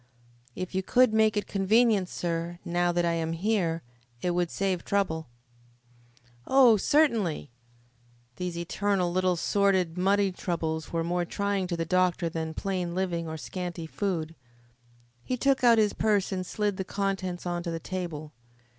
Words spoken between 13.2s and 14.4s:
or scanty food.